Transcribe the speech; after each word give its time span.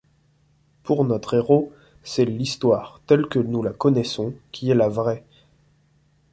Pour 0.81 1.05
notre 1.05 1.35
héros, 1.35 1.71
c'est 2.01 2.25
l'Histoire 2.25 3.01
telle 3.05 3.27
que 3.27 3.37
nous 3.37 3.61
la 3.61 3.71
connaissons 3.71 4.33
qui 4.51 4.71
est 4.71 4.73
la 4.73 4.89
vraie. 4.89 5.23